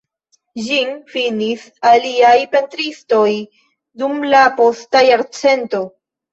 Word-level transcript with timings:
Ĝin 0.69 0.95
finis 1.11 1.65
aliaj 1.91 2.33
pentristoj 2.57 3.29
dum 4.03 4.27
la 4.35 4.43
posta 4.59 5.07
jarcento. 5.13 5.87